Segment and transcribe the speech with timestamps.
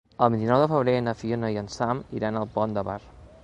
[0.25, 3.01] El vint-i-nou de febrer na Fiona i en Sam iran al Pont de Bar.